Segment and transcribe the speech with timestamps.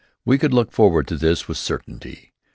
[0.25, 2.33] We could look forward to this with certainty.